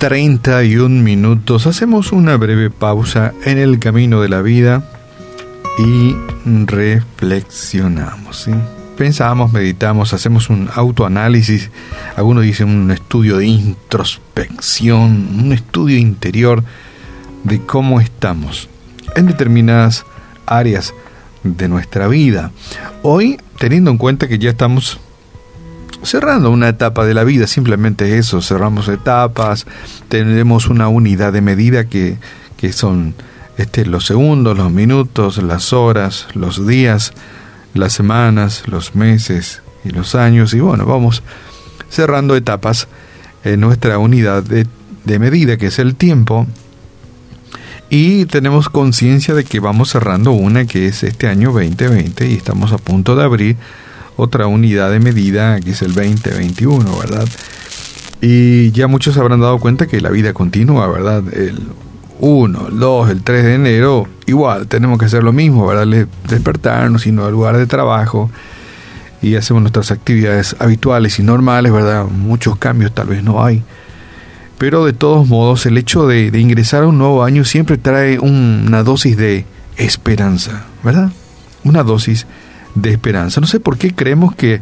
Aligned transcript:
31 0.00 1.02
minutos. 1.02 1.66
Hacemos 1.66 2.10
una 2.10 2.38
breve 2.38 2.70
pausa 2.70 3.34
en 3.44 3.58
el 3.58 3.78
camino 3.78 4.22
de 4.22 4.30
la 4.30 4.40
vida 4.40 4.82
y 5.78 6.16
reflexionamos. 6.46 8.48
Pensamos, 8.96 9.52
meditamos, 9.52 10.14
hacemos 10.14 10.48
un 10.48 10.70
autoanálisis. 10.74 11.70
Algunos 12.16 12.44
dicen 12.44 12.70
un 12.70 12.90
estudio 12.90 13.36
de 13.36 13.48
introspección, 13.48 15.38
un 15.38 15.52
estudio 15.52 15.98
interior 15.98 16.64
de 17.44 17.60
cómo 17.60 18.00
estamos 18.00 18.70
en 19.16 19.26
determinadas 19.26 20.06
áreas 20.46 20.94
de 21.42 21.68
nuestra 21.68 22.08
vida. 22.08 22.52
Hoy, 23.02 23.38
teniendo 23.58 23.90
en 23.90 23.98
cuenta 23.98 24.28
que 24.28 24.38
ya 24.38 24.48
estamos 24.48 24.98
cerrando 26.02 26.50
una 26.50 26.68
etapa 26.68 27.04
de 27.04 27.14
la 27.14 27.24
vida, 27.24 27.46
simplemente 27.46 28.18
eso, 28.18 28.40
cerramos 28.42 28.88
etapas, 28.88 29.66
tenemos 30.08 30.68
una 30.68 30.88
unidad 30.88 31.32
de 31.32 31.40
medida 31.40 31.84
que, 31.84 32.18
que 32.56 32.72
son 32.72 33.14
este, 33.56 33.84
los 33.84 34.06
segundos, 34.06 34.56
los 34.56 34.70
minutos, 34.70 35.38
las 35.42 35.72
horas, 35.72 36.28
los 36.34 36.66
días, 36.66 37.12
las 37.74 37.92
semanas, 37.92 38.64
los 38.66 38.94
meses 38.94 39.62
y 39.84 39.90
los 39.90 40.14
años, 40.14 40.54
y 40.54 40.60
bueno, 40.60 40.86
vamos 40.86 41.22
cerrando 41.88 42.36
etapas 42.36 42.88
en 43.44 43.60
nuestra 43.60 43.98
unidad 43.98 44.42
de, 44.42 44.66
de 45.04 45.18
medida, 45.18 45.56
que 45.56 45.66
es 45.66 45.78
el 45.78 45.96
tiempo, 45.96 46.46
y 47.90 48.24
tenemos 48.26 48.68
conciencia 48.68 49.34
de 49.34 49.44
que 49.44 49.58
vamos 49.58 49.90
cerrando 49.90 50.30
una 50.30 50.64
que 50.64 50.86
es 50.86 51.02
este 51.02 51.26
año 51.26 51.50
2020 51.50 52.28
y 52.28 52.34
estamos 52.34 52.72
a 52.72 52.78
punto 52.78 53.16
de 53.16 53.24
abrir 53.24 53.56
otra 54.20 54.46
unidad 54.46 54.90
de 54.90 55.00
medida 55.00 55.60
que 55.60 55.70
es 55.70 55.82
el 55.82 55.94
2021, 55.94 56.98
¿verdad? 56.98 57.28
Y 58.20 58.70
ya 58.72 58.86
muchos 58.86 59.16
habrán 59.16 59.40
dado 59.40 59.58
cuenta 59.58 59.86
que 59.86 60.00
la 60.00 60.10
vida 60.10 60.32
continúa, 60.32 60.86
¿verdad? 60.88 61.22
El 61.32 61.58
1, 62.20 62.68
el 62.68 62.78
2, 62.78 63.10
el 63.10 63.22
3 63.22 63.44
de 63.44 63.54
enero, 63.54 64.06
igual 64.26 64.66
tenemos 64.66 64.98
que 64.98 65.06
hacer 65.06 65.22
lo 65.22 65.32
mismo, 65.32 65.66
¿verdad? 65.66 66.06
Despertarnos, 66.28 67.06
ir 67.06 67.18
al 67.18 67.32
lugar 67.32 67.56
de 67.56 67.66
trabajo 67.66 68.30
y 69.22 69.36
hacemos 69.36 69.62
nuestras 69.62 69.90
actividades 69.90 70.56
habituales 70.58 71.18
y 71.18 71.22
normales, 71.22 71.72
¿verdad? 71.72 72.04
Muchos 72.06 72.56
cambios 72.56 72.92
tal 72.92 73.08
vez 73.08 73.22
no 73.22 73.44
hay. 73.44 73.62
Pero 74.58 74.84
de 74.84 74.92
todos 74.92 75.26
modos, 75.26 75.64
el 75.64 75.78
hecho 75.78 76.06
de, 76.06 76.26
ingresar 76.38 76.82
a 76.82 76.86
un 76.86 76.98
nuevo 76.98 77.24
año 77.24 77.44
siempre 77.44 77.78
trae 77.78 78.18
una 78.18 78.82
dosis 78.82 79.16
de 79.16 79.46
esperanza, 79.78 80.64
¿verdad? 80.84 81.10
Una 81.64 81.82
dosis 81.82 82.26
esperanza. 82.84 83.40
No 83.40 83.46
sé 83.46 83.60
por 83.60 83.78
qué 83.78 83.94
creemos 83.94 84.34
que 84.34 84.60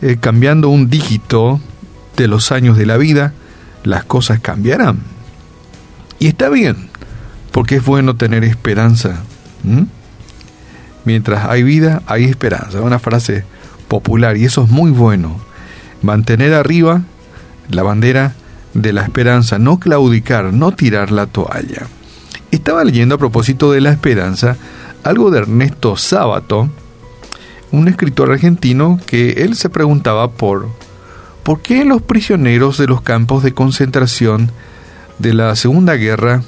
eh, 0.00 0.16
cambiando 0.20 0.68
un 0.68 0.88
dígito 0.88 1.60
de 2.16 2.28
los 2.28 2.52
años 2.52 2.76
de 2.76 2.86
la 2.86 2.96
vida, 2.96 3.32
las 3.84 4.04
cosas 4.04 4.40
cambiarán. 4.40 4.98
Y 6.18 6.28
está 6.28 6.48
bien, 6.48 6.88
porque 7.52 7.76
es 7.76 7.84
bueno 7.84 8.16
tener 8.16 8.44
esperanza. 8.44 9.22
Mientras 11.04 11.46
hay 11.46 11.62
vida, 11.62 12.02
hay 12.06 12.24
esperanza. 12.24 12.80
Una 12.80 12.98
frase 12.98 13.44
popular 13.88 14.36
y 14.36 14.44
eso 14.44 14.64
es 14.64 14.70
muy 14.70 14.90
bueno. 14.90 15.40
Mantener 16.02 16.54
arriba 16.54 17.02
la 17.70 17.82
bandera 17.82 18.34
de 18.74 18.92
la 18.92 19.02
esperanza, 19.02 19.58
no 19.58 19.78
claudicar, 19.78 20.52
no 20.52 20.72
tirar 20.72 21.10
la 21.10 21.26
toalla. 21.26 21.86
Estaba 22.50 22.84
leyendo 22.84 23.16
a 23.16 23.18
propósito 23.18 23.72
de 23.72 23.80
la 23.80 23.90
esperanza 23.90 24.56
algo 25.04 25.30
de 25.30 25.40
Ernesto 25.40 25.96
Sábato, 25.96 26.68
un 27.72 27.88
escritor 27.88 28.30
argentino 28.30 29.00
que 29.06 29.44
él 29.44 29.56
se 29.56 29.68
preguntaba 29.68 30.30
por 30.30 30.68
por 31.42 31.60
qué 31.60 31.84
los 31.84 32.02
prisioneros 32.02 32.78
de 32.78 32.86
los 32.86 33.00
campos 33.00 33.42
de 33.42 33.52
concentración 33.52 34.52
de 35.18 35.34
la 35.34 35.56
Segunda 35.56 35.96
Guerra, 35.96 36.42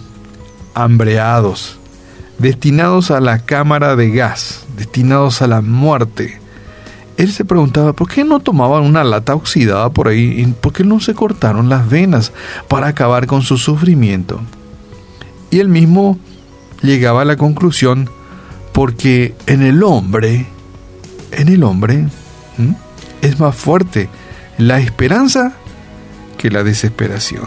hambreados, 0.75 1.79
destinados 2.39 3.11
a 3.11 3.21
la 3.21 3.41
cámara 3.41 3.97
de 3.97 4.11
gas, 4.11 4.65
destinados 4.77 5.43
a 5.43 5.49
la 5.49 5.61
muerte, 5.63 6.41
él 7.17 7.33
se 7.33 7.45
preguntaba 7.45 7.93
por 7.93 8.09
qué 8.09 8.25
no 8.25 8.41
tomaban 8.41 8.83
una 8.83 9.05
lata 9.05 9.35
oxidada 9.35 9.91
por 9.91 10.09
ahí 10.09 10.41
y 10.41 10.47
por 10.47 10.73
qué 10.73 10.85
no 10.85 11.01
se 11.01 11.15
cortaron 11.15 11.69
las 11.69 11.89
venas 11.89 12.33
para 12.69 12.89
acabar 12.89 13.27
con 13.27 13.43
su 13.43 13.57
sufrimiento. 13.57 14.41
Y 15.51 15.61
él 15.61 15.69
mismo 15.69 16.19
llegaba 16.83 17.23
a 17.23 17.25
la 17.25 17.37
conclusión 17.37 18.11
porque 18.73 19.35
en 19.47 19.63
el 19.63 19.85
hombre, 19.85 20.47
en 21.37 21.49
el 21.49 21.63
hombre, 21.65 22.07
es 23.23 23.39
más 23.39 23.55
fuerte 23.55 24.09
la 24.59 24.79
esperanza 24.79 25.53
que 26.39 26.51
la 26.51 26.63
desesperación. 26.63 27.47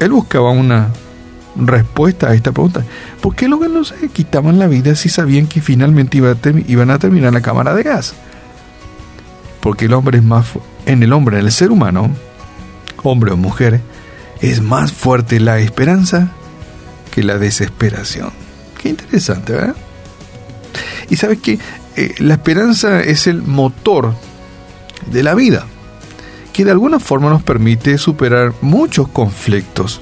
Él 0.00 0.12
buscaba 0.12 0.50
una 0.50 0.88
respuesta 1.56 2.28
a 2.28 2.34
esta 2.34 2.52
pregunta. 2.52 2.84
¿Por 3.20 3.34
qué 3.34 3.48
luego 3.48 3.68
no 3.68 3.84
se 3.84 4.08
quitaban 4.08 4.58
la 4.58 4.66
vida 4.66 4.94
si 4.94 5.08
sabían 5.08 5.46
que 5.46 5.60
finalmente 5.60 6.18
iban 6.18 6.90
a 6.90 6.98
terminar 6.98 7.32
la 7.32 7.40
cámara 7.40 7.74
de 7.74 7.82
gas? 7.82 8.14
Porque 9.60 9.86
el 9.86 9.94
hombre 9.94 10.18
es 10.18 10.24
más 10.24 10.46
en 10.84 11.02
el 11.02 11.12
hombre, 11.12 11.38
en 11.38 11.46
el 11.46 11.52
ser 11.52 11.70
humano, 11.70 12.10
hombre 13.02 13.32
o 13.32 13.36
mujer, 13.36 13.80
es 14.40 14.60
más 14.60 14.92
fuerte 14.92 15.40
la 15.40 15.58
esperanza 15.58 16.32
que 17.10 17.22
la 17.22 17.38
desesperación. 17.38 18.30
Qué 18.82 18.90
interesante, 18.90 19.54
¿verdad? 19.54 19.76
Y 21.08 21.16
sabes 21.16 21.38
que 21.38 21.58
eh, 21.96 22.14
la 22.18 22.34
esperanza 22.34 23.00
es 23.00 23.26
el 23.26 23.42
motor 23.42 24.14
de 25.06 25.22
la 25.22 25.34
vida, 25.34 25.66
que 26.52 26.64
de 26.64 26.70
alguna 26.70 26.98
forma 26.98 27.30
nos 27.30 27.42
permite 27.42 27.98
superar 27.98 28.52
muchos 28.60 29.08
conflictos 29.08 30.00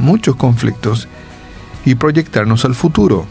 muchos 0.00 0.34
conflictos 0.36 1.06
y 1.84 1.94
proyectarnos 1.94 2.64
al 2.64 2.74
futuro. 2.74 3.26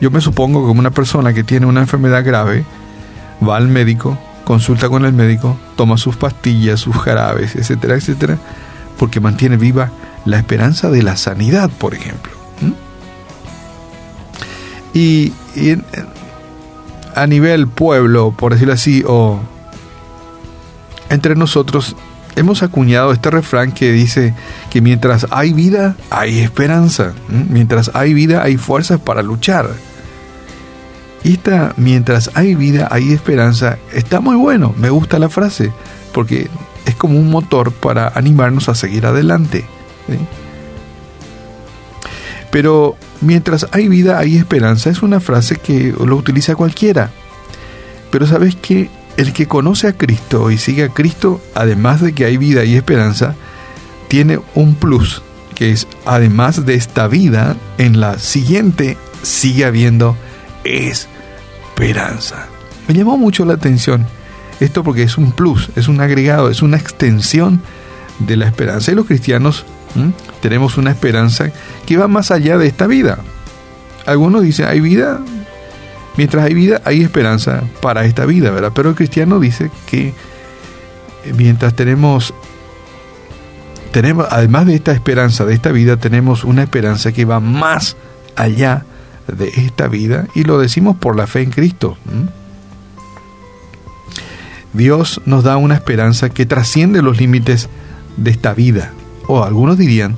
Yo 0.00 0.10
me 0.10 0.20
supongo 0.20 0.62
que 0.62 0.68
como 0.68 0.80
una 0.80 0.90
persona 0.90 1.32
que 1.32 1.44
tiene 1.44 1.66
una 1.66 1.80
enfermedad 1.80 2.24
grave 2.24 2.64
va 3.46 3.56
al 3.56 3.68
médico, 3.68 4.18
consulta 4.44 4.88
con 4.88 5.04
el 5.04 5.12
médico, 5.12 5.56
toma 5.76 5.98
sus 5.98 6.16
pastillas, 6.16 6.80
sus 6.80 6.96
jarabes, 6.96 7.54
etcétera, 7.54 7.94
etcétera, 7.94 8.38
porque 8.98 9.20
mantiene 9.20 9.56
viva 9.56 9.90
la 10.24 10.38
esperanza 10.38 10.90
de 10.90 11.02
la 11.02 11.16
sanidad, 11.16 11.70
por 11.70 11.94
ejemplo. 11.94 12.32
Y, 14.92 15.32
a 17.14 17.26
nivel 17.26 17.68
pueblo, 17.68 18.34
por 18.36 18.52
decirlo 18.52 18.74
así, 18.74 19.04
o 19.06 19.40
entre 21.08 21.34
nosotros 21.34 21.96
hemos 22.36 22.62
acuñado 22.62 23.12
este 23.12 23.30
refrán 23.30 23.72
que 23.72 23.92
dice 23.92 24.34
que 24.70 24.80
mientras 24.80 25.26
hay 25.30 25.52
vida, 25.52 25.96
hay 26.10 26.40
esperanza. 26.40 27.12
Mientras 27.28 27.90
hay 27.94 28.14
vida, 28.14 28.42
hay 28.42 28.56
fuerzas 28.56 29.00
para 29.00 29.22
luchar. 29.22 29.68
Y 31.22 31.34
esta, 31.34 31.74
mientras 31.76 32.30
hay 32.34 32.54
vida, 32.54 32.88
hay 32.90 33.12
esperanza, 33.12 33.78
está 33.92 34.20
muy 34.20 34.36
bueno. 34.36 34.74
Me 34.78 34.90
gusta 34.90 35.18
la 35.18 35.28
frase, 35.28 35.70
porque 36.14 36.48
es 36.86 36.94
como 36.94 37.18
un 37.18 37.30
motor 37.30 37.72
para 37.72 38.08
animarnos 38.08 38.68
a 38.68 38.74
seguir 38.74 39.04
adelante. 39.04 39.64
Pero 42.50 42.96
mientras 43.20 43.66
hay 43.72 43.88
vida, 43.88 44.18
hay 44.18 44.36
esperanza 44.36 44.90
es 44.90 45.02
una 45.02 45.20
frase 45.20 45.56
que 45.56 45.92
lo 45.92 46.16
utiliza 46.16 46.54
cualquiera. 46.54 47.10
Pero 48.10 48.26
sabes 48.26 48.56
que 48.56 48.90
el 49.16 49.32
que 49.32 49.46
conoce 49.46 49.88
a 49.88 49.92
Cristo 49.92 50.50
y 50.50 50.58
sigue 50.58 50.84
a 50.84 50.88
Cristo, 50.88 51.40
además 51.54 52.00
de 52.00 52.12
que 52.12 52.24
hay 52.24 52.36
vida 52.36 52.64
y 52.64 52.76
esperanza, 52.76 53.34
tiene 54.08 54.40
un 54.54 54.74
plus, 54.74 55.22
que 55.54 55.70
es 55.70 55.86
además 56.06 56.66
de 56.66 56.74
esta 56.74 57.06
vida, 57.06 57.56
en 57.78 58.00
la 58.00 58.18
siguiente 58.18 58.96
sigue 59.22 59.64
habiendo 59.64 60.16
esperanza. 60.64 62.46
Me 62.88 62.94
llamó 62.94 63.16
mucho 63.16 63.44
la 63.44 63.54
atención 63.54 64.06
esto 64.60 64.84
porque 64.84 65.02
es 65.02 65.16
un 65.16 65.32
plus, 65.32 65.70
es 65.74 65.88
un 65.88 66.00
agregado, 66.00 66.50
es 66.50 66.62
una 66.62 66.76
extensión 66.76 67.62
de 68.18 68.36
la 68.36 68.46
esperanza. 68.46 68.92
Y 68.92 68.94
los 68.94 69.06
cristianos 69.06 69.64
tenemos 70.40 70.78
una 70.78 70.90
esperanza 70.90 71.50
que 71.86 71.96
va 71.96 72.08
más 72.08 72.30
allá 72.30 72.58
de 72.58 72.66
esta 72.66 72.86
vida. 72.86 73.18
Algunos 74.06 74.42
dicen, 74.42 74.66
hay 74.66 74.80
vida 74.80 75.20
Mientras 76.16 76.44
hay 76.44 76.54
vida, 76.54 76.82
hay 76.84 77.02
esperanza 77.02 77.62
para 77.80 78.04
esta 78.04 78.26
vida, 78.26 78.50
¿verdad? 78.50 78.72
Pero 78.74 78.90
el 78.90 78.94
cristiano 78.94 79.38
dice 79.38 79.70
que 79.86 80.08
eh, 80.08 80.14
mientras 81.36 81.74
tenemos, 81.74 82.34
tenemos, 83.92 84.26
además 84.30 84.66
de 84.66 84.74
esta 84.74 84.92
esperanza, 84.92 85.44
de 85.44 85.54
esta 85.54 85.72
vida, 85.72 85.96
tenemos 85.96 86.44
una 86.44 86.62
esperanza 86.62 87.12
que 87.12 87.24
va 87.24 87.40
más 87.40 87.96
allá 88.36 88.84
de 89.28 89.48
esta 89.48 89.86
vida 89.86 90.26
y 90.34 90.44
lo 90.44 90.58
decimos 90.58 90.96
por 90.96 91.16
la 91.16 91.26
fe 91.26 91.42
en 91.42 91.50
Cristo. 91.50 91.96
Dios 94.72 95.20
nos 95.24 95.44
da 95.44 95.56
una 95.56 95.74
esperanza 95.74 96.28
que 96.28 96.46
trasciende 96.46 97.02
los 97.02 97.18
límites 97.18 97.68
de 98.16 98.30
esta 98.30 98.52
vida, 98.52 98.92
o 99.30 99.44
algunos 99.44 99.78
dirían 99.78 100.16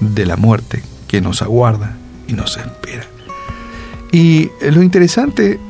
de 0.00 0.24
la 0.24 0.36
muerte 0.36 0.82
que 1.06 1.20
nos 1.20 1.42
aguarda 1.42 1.96
y 2.26 2.32
nos 2.32 2.56
espera. 2.56 3.04
Y 4.10 4.50
lo 4.62 4.82
interesante 4.82 5.60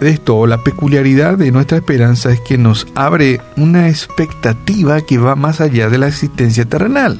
de 0.00 0.10
esto, 0.10 0.46
la 0.46 0.62
peculiaridad 0.62 1.38
de 1.38 1.50
nuestra 1.50 1.78
esperanza 1.78 2.30
es 2.30 2.40
que 2.40 2.58
nos 2.58 2.86
abre 2.94 3.40
una 3.56 3.88
expectativa 3.88 5.00
que 5.00 5.16
va 5.16 5.36
más 5.36 5.60
allá 5.60 5.88
de 5.88 5.98
la 5.98 6.08
existencia 6.08 6.66
terrenal. 6.66 7.18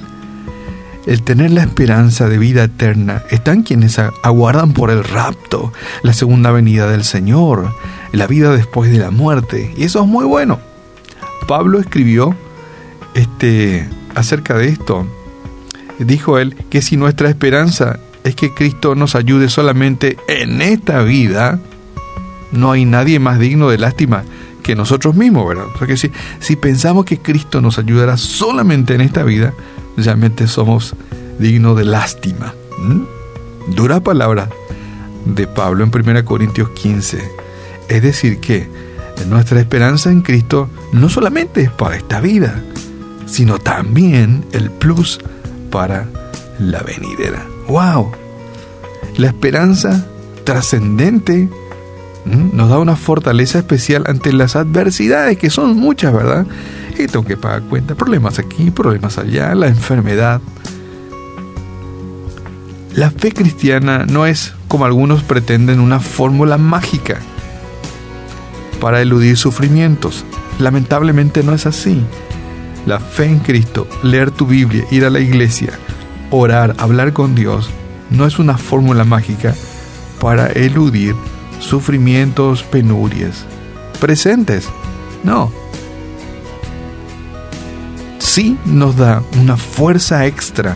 El 1.06 1.22
tener 1.22 1.52
la 1.52 1.62
esperanza 1.62 2.28
de 2.28 2.37
vida 2.37 2.64
eterna 2.64 3.22
están 3.31 3.62
quienes 3.62 3.99
aguardan 3.99 4.75
por 4.75 4.90
el 4.90 5.05
rapto, 5.05 5.72
la 6.02 6.12
segunda 6.12 6.50
venida 6.50 6.90
del 6.90 7.02
Señor, 7.02 7.75
la 8.12 8.26
vida 8.26 8.55
después 8.55 8.90
de 8.90 8.99
la 8.99 9.10
muerte, 9.10 9.72
y 9.75 9.84
eso 9.84 10.02
es 10.02 10.06
muy 10.06 10.26
bueno. 10.26 10.60
Pablo 11.46 11.81
escribió 11.81 12.37
este 13.14 13.88
acerca 14.14 14.56
de 14.56 14.69
esto. 14.69 15.06
Dijo 15.99 16.38
él 16.38 16.55
que 16.70 16.82
si 16.82 16.96
nuestra 16.96 17.28
esperanza 17.28 17.99
es 18.25 18.34
que 18.34 18.55
Cristo 18.55 18.94
nos 18.94 19.14
ayude 19.14 19.49
solamente 19.49 20.16
en 20.28 20.62
esta 20.62 21.02
vida, 21.02 21.58
no 22.52 22.72
hay 22.72 22.84
nadie 22.84 23.19
más 23.19 23.38
digno 23.38 23.69
de 23.69 23.78
lástima 23.78 24.25
que 24.62 24.76
nosotros 24.76 25.14
mismos, 25.14 25.49
¿verdad? 25.49 25.64
Porque 25.78 25.96
si, 25.96 26.10
si 26.40 26.56
pensamos 26.56 27.05
que 27.05 27.19
Cristo 27.19 27.60
nos 27.60 27.78
ayudará 27.78 28.16
solamente 28.16 28.94
en 28.94 29.00
esta 29.00 29.22
vida, 29.22 29.55
realmente 29.96 30.46
somos 30.46 30.94
dignos 31.38 31.76
de 31.76 31.84
lástima. 31.84 32.55
Dura 33.69 34.00
palabra 34.00 34.49
de 35.25 35.46
Pablo 35.46 35.84
en 35.84 35.90
1 35.94 36.25
Corintios 36.25 36.70
15. 36.70 37.19
Es 37.88 38.02
decir, 38.02 38.40
que 38.40 38.69
nuestra 39.26 39.60
esperanza 39.60 40.10
en 40.10 40.22
Cristo 40.22 40.69
no 40.93 41.08
solamente 41.08 41.62
es 41.62 41.70
para 41.70 41.96
esta 41.96 42.20
vida, 42.20 42.62
sino 43.29 43.59
también 43.59 44.45
el 44.53 44.71
plus 44.71 45.21
para 45.71 46.07
la 46.59 46.81
venidera. 46.81 47.45
¡Wow! 47.69 48.11
La 49.17 49.29
esperanza 49.29 50.07
trascendente 50.45 51.49
nos 52.25 52.69
da 52.69 52.79
una 52.79 52.97
fortaleza 52.97 53.59
especial 53.59 54.05
ante 54.07 54.33
las 54.33 54.57
adversidades, 54.57 55.39
que 55.39 55.51
son 55.51 55.77
muchas, 55.77 56.13
¿verdad? 56.13 56.47
Y 56.99 57.07
tengo 57.07 57.25
que 57.25 57.37
pagar 57.37 57.63
cuenta, 57.63 57.95
problemas 57.95 58.39
aquí, 58.39 58.71
problemas 58.71 59.19
allá, 59.19 59.55
la 59.55 59.69
enfermedad. 59.69 60.41
La 62.95 63.11
fe 63.11 63.33
cristiana 63.33 64.05
no 64.07 64.27
es, 64.27 64.55
como 64.67 64.85
algunos 64.85 65.23
pretenden, 65.23 65.81
una 65.81 66.01
fórmula 66.01 66.59
mágica 66.59 67.19
para 68.81 69.01
eludir 69.01 69.37
sufrimientos. 69.37 70.25
Lamentablemente 70.59 71.43
no 71.43 71.55
es 71.55 71.67
así. 71.67 72.03
La 72.88 73.00
fe 73.00 73.26
en 73.26 73.40
Cristo, 73.40 73.87
leer 74.02 74.31
tu 74.31 74.46
Biblia, 74.46 74.82
ir 74.90 75.05
a 75.05 75.11
la 75.11 75.20
iglesia, 75.20 75.79
orar, 76.31 76.75
hablar 76.79 77.12
con 77.12 77.35
Dios, 77.35 77.69
no 78.08 78.25
es 78.25 78.38
una 78.38 78.56
fórmula 78.56 79.05
mágica 79.05 79.55
para 80.19 80.46
eludir 80.46 81.14
sufrimientos, 81.61 82.62
penurias 82.62 83.44
presentes. 84.00 84.70
No. 85.23 85.52
Sí 88.20 88.56
nos 88.64 88.96
da 88.96 89.23
una 89.38 89.58
fuerza 89.58 90.25
extra 90.25 90.75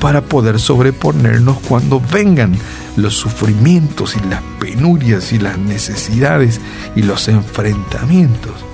para 0.00 0.20
poder 0.20 0.58
sobreponernos 0.58 1.58
cuando 1.60 2.00
vengan 2.12 2.56
los 2.96 3.14
sufrimientos 3.14 4.16
y 4.16 4.28
las 4.28 4.42
penurias 4.58 5.32
y 5.32 5.38
las 5.38 5.58
necesidades 5.58 6.60
y 6.96 7.02
los 7.02 7.28
enfrentamientos. 7.28 8.71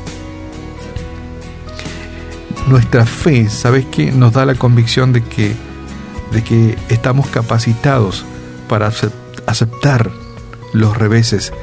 Nuestra 2.69 3.07
fe, 3.07 3.49
¿sabes 3.49 3.87
qué? 3.87 4.13
Nos 4.13 4.35
da 4.35 4.45
la 4.45 4.55
convicción 4.55 5.15
de 5.15 5.25
que, 5.25 5.57
de 6.33 6.45
que 6.45 6.77
estamos 6.91 7.27
capacitados 7.29 8.27
para 8.69 8.93
aceptar 9.47 10.11
los 10.75 10.95
reveses 10.95 11.55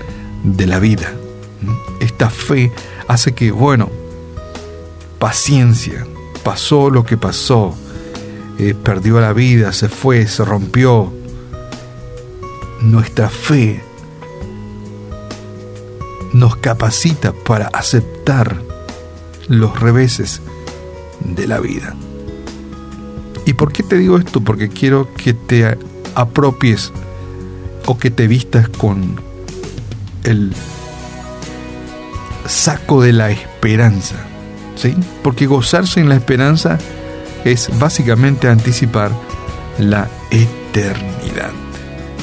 de 0.44 0.66
la 0.66 0.80
vida. 0.80 1.14
Esta 2.00 2.32
fe 2.32 2.72
hace 3.08 3.34
que, 3.34 3.52
bueno, 3.52 3.92
paciencia, 5.20 6.08
pasó 6.44 6.90
lo 6.90 7.06
que 7.06 7.18
pasó, 7.18 7.76
eh, 8.58 8.74
perdió 8.74 9.22
la 9.22 9.32
vida, 9.34 9.74
se 9.74 9.90
fue, 9.90 10.28
se 10.28 10.44
rompió. 10.44 11.14
Nuestra 12.82 13.30
fe 13.30 13.84
nos 16.34 16.56
capacita 16.56 17.32
para 17.32 17.68
aceptar 17.68 18.60
los 19.48 19.80
reveses 19.80 20.42
de 21.34 21.48
la 21.48 21.60
vida. 21.60 21.96
¿Y 23.46 23.54
por 23.54 23.72
qué 23.72 23.84
te 23.84 23.98
digo 23.98 24.18
esto? 24.18 24.42
Porque 24.42 24.70
quiero 24.70 25.14
que 25.16 25.34
te 25.34 25.78
apropies 26.16 26.92
o 27.86 27.98
que 27.98 28.12
te 28.12 28.28
vistas 28.28 28.70
con 28.70 29.20
el 30.24 30.52
saco 32.48 33.02
de 33.02 33.14
la 33.14 33.32
esperanza. 33.32 34.16
¿sí? 34.76 34.96
Porque 35.24 35.46
gozarse 35.46 36.00
en 36.00 36.10
la 36.10 36.16
esperanza 36.16 36.78
es 37.44 37.70
básicamente 37.80 38.48
anticipar 38.48 39.12
la 39.78 40.08
eternidad. 40.32 41.52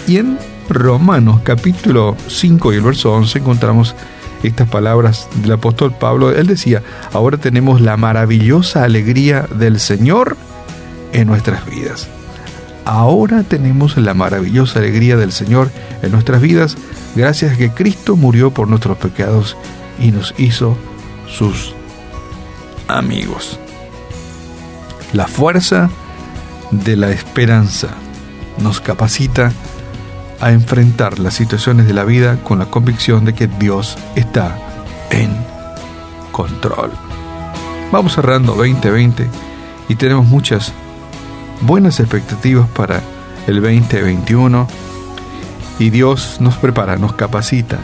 Y 0.06 0.16
en 0.16 0.38
Romanos 0.68 1.40
capítulo 1.44 2.16
5 2.26 2.72
y 2.72 2.76
el 2.76 2.82
verso 2.82 3.12
11 3.12 3.38
encontramos 3.38 3.94
estas 4.42 4.68
palabras 4.68 5.28
del 5.36 5.52
apóstol 5.52 5.94
Pablo. 5.98 6.30
Él 6.30 6.46
decía, 6.46 6.82
ahora 7.12 7.38
tenemos 7.38 7.80
la 7.80 7.96
maravillosa 7.96 8.84
alegría 8.84 9.46
del 9.54 9.80
Señor 9.80 10.36
en 11.12 11.28
nuestras 11.28 11.66
vidas. 11.66 12.08
Ahora 12.84 13.44
tenemos 13.44 13.96
la 13.96 14.14
maravillosa 14.14 14.80
alegría 14.80 15.16
del 15.16 15.32
Señor 15.32 15.70
en 16.02 16.10
nuestras 16.10 16.40
vidas, 16.40 16.76
gracias 17.14 17.52
a 17.52 17.56
que 17.56 17.70
Cristo 17.70 18.16
murió 18.16 18.50
por 18.50 18.68
nuestros 18.68 18.98
pecados 18.98 19.56
y 20.00 20.10
nos 20.10 20.34
hizo 20.36 20.76
sus 21.28 21.74
amigos. 22.88 23.58
La 25.12 25.28
fuerza 25.28 25.90
de 26.70 26.96
la 26.96 27.10
esperanza 27.10 27.88
nos 28.58 28.80
capacita 28.80 29.52
a 30.42 30.50
enfrentar 30.50 31.20
las 31.20 31.34
situaciones 31.34 31.86
de 31.86 31.94
la 31.94 32.02
vida 32.02 32.36
con 32.42 32.58
la 32.58 32.66
convicción 32.66 33.24
de 33.24 33.32
que 33.32 33.46
Dios 33.46 33.96
está 34.16 34.58
en 35.10 35.30
control. 36.32 36.90
Vamos 37.92 38.14
cerrando 38.14 38.56
2020 38.56 39.28
y 39.88 39.94
tenemos 39.94 40.26
muchas 40.26 40.72
buenas 41.60 42.00
expectativas 42.00 42.68
para 42.70 43.00
el 43.46 43.62
2021 43.62 44.66
y 45.78 45.90
Dios 45.90 46.38
nos 46.40 46.56
prepara, 46.56 46.96
nos 46.96 47.12
capacita. 47.12 47.78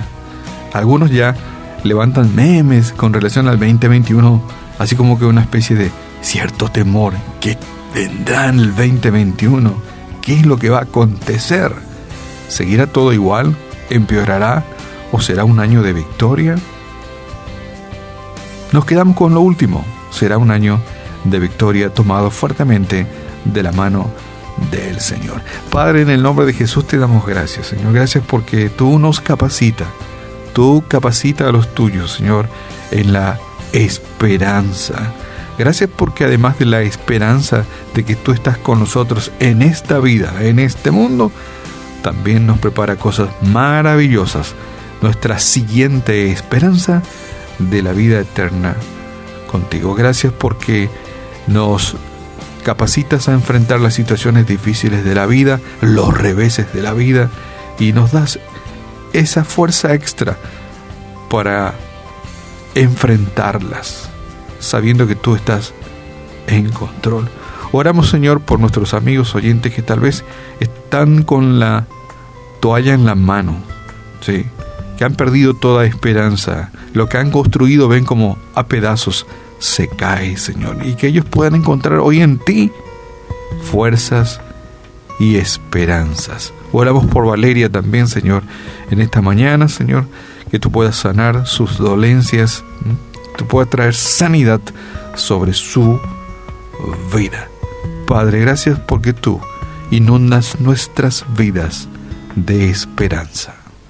Algunos 0.72 1.12
ya 1.12 1.36
levantan 1.84 2.34
memes 2.34 2.90
con 2.90 3.12
relación 3.12 3.46
al 3.46 3.60
2021, 3.60 4.42
así 4.80 4.96
como 4.96 5.16
que 5.16 5.26
una 5.26 5.42
especie 5.42 5.76
de 5.76 5.92
cierto 6.22 6.68
temor 6.68 7.14
que 7.40 7.56
vendrá 7.94 8.48
en 8.48 8.58
el 8.58 8.74
2021. 8.74 9.74
¿Qué 10.22 10.40
es 10.40 10.44
lo 10.44 10.58
que 10.58 10.70
va 10.70 10.78
a 10.78 10.82
acontecer? 10.82 11.87
¿Seguirá 12.48 12.86
todo 12.86 13.12
igual? 13.12 13.54
¿Empeorará? 13.90 14.64
¿O 15.12 15.20
será 15.20 15.44
un 15.44 15.60
año 15.60 15.82
de 15.82 15.92
victoria? 15.92 16.56
Nos 18.72 18.84
quedamos 18.84 19.16
con 19.16 19.34
lo 19.34 19.40
último. 19.40 19.84
Será 20.10 20.38
un 20.38 20.50
año 20.50 20.80
de 21.24 21.38
victoria 21.38 21.92
tomado 21.92 22.30
fuertemente 22.30 23.06
de 23.44 23.62
la 23.62 23.72
mano 23.72 24.10
del 24.70 25.00
Señor. 25.00 25.42
Padre, 25.70 26.02
en 26.02 26.10
el 26.10 26.22
nombre 26.22 26.46
de 26.46 26.52
Jesús 26.52 26.86
te 26.86 26.98
damos 26.98 27.26
gracias, 27.26 27.68
Señor. 27.68 27.92
Gracias 27.92 28.24
porque 28.26 28.68
tú 28.68 28.98
nos 28.98 29.20
capacita. 29.20 29.84
Tú 30.52 30.82
capacita 30.88 31.48
a 31.48 31.52
los 31.52 31.74
tuyos, 31.74 32.12
Señor, 32.12 32.48
en 32.90 33.12
la 33.12 33.38
esperanza. 33.72 35.12
Gracias 35.58 35.90
porque 35.94 36.24
además 36.24 36.58
de 36.58 36.66
la 36.66 36.82
esperanza 36.82 37.64
de 37.94 38.04
que 38.04 38.16
tú 38.16 38.32
estás 38.32 38.58
con 38.58 38.78
nosotros 38.78 39.32
en 39.40 39.62
esta 39.62 39.98
vida, 39.98 40.32
en 40.40 40.58
este 40.58 40.90
mundo, 40.90 41.32
también 42.02 42.46
nos 42.46 42.58
prepara 42.58 42.96
cosas 42.96 43.28
maravillosas, 43.42 44.54
nuestra 45.02 45.38
siguiente 45.38 46.30
esperanza 46.30 47.02
de 47.58 47.82
la 47.82 47.92
vida 47.92 48.20
eterna 48.20 48.74
contigo. 49.50 49.94
Gracias 49.94 50.32
porque 50.32 50.88
nos 51.46 51.96
capacitas 52.64 53.28
a 53.28 53.32
enfrentar 53.32 53.80
las 53.80 53.94
situaciones 53.94 54.46
difíciles 54.46 55.04
de 55.04 55.14
la 55.14 55.26
vida, 55.26 55.60
los 55.80 56.16
reveses 56.16 56.72
de 56.72 56.82
la 56.82 56.92
vida 56.92 57.30
y 57.78 57.92
nos 57.92 58.12
das 58.12 58.38
esa 59.12 59.44
fuerza 59.44 59.94
extra 59.94 60.36
para 61.30 61.74
enfrentarlas, 62.74 64.08
sabiendo 64.60 65.06
que 65.06 65.14
tú 65.14 65.34
estás 65.34 65.72
en 66.46 66.70
control. 66.70 67.28
Oramos, 67.72 68.08
Señor, 68.08 68.40
por 68.40 68.60
nuestros 68.60 68.94
amigos 68.94 69.34
oyentes 69.34 69.74
que 69.74 69.82
tal 69.82 70.00
vez 70.00 70.24
están 70.60 71.22
con 71.22 71.58
la 71.58 71.86
toalla 72.60 72.94
en 72.94 73.04
la 73.04 73.14
mano, 73.14 73.58
¿sí? 74.20 74.46
que 74.98 75.04
han 75.04 75.14
perdido 75.14 75.54
toda 75.54 75.86
esperanza. 75.86 76.72
Lo 76.92 77.08
que 77.08 77.18
han 77.18 77.30
construido 77.30 77.88
ven 77.88 78.04
como 78.04 78.36
a 78.54 78.66
pedazos 78.66 79.26
se 79.58 79.86
cae, 79.86 80.36
Señor. 80.36 80.78
Y 80.84 80.94
que 80.94 81.06
ellos 81.06 81.24
puedan 81.24 81.54
encontrar 81.54 82.00
hoy 82.00 82.20
en 82.20 82.38
ti 82.38 82.72
fuerzas 83.62 84.40
y 85.20 85.36
esperanzas. 85.36 86.52
Oramos 86.72 87.06
por 87.06 87.26
Valeria 87.26 87.70
también, 87.70 88.08
Señor, 88.08 88.42
en 88.90 89.00
esta 89.00 89.22
mañana, 89.22 89.68
Señor, 89.68 90.06
que 90.50 90.58
tú 90.58 90.70
puedas 90.70 90.96
sanar 90.96 91.46
sus 91.46 91.78
dolencias, 91.78 92.64
tú 93.36 93.46
puedas 93.46 93.70
traer 93.70 93.94
sanidad 93.94 94.60
sobre 95.14 95.52
su 95.52 96.00
vida. 97.14 97.48
Padre, 98.08 98.40
gracias 98.40 98.80
porque 98.80 99.12
tú 99.12 99.38
inundas 99.90 100.60
nuestras 100.60 101.26
vidas 101.36 101.88
de 102.36 102.70
esperanza. 102.70 103.57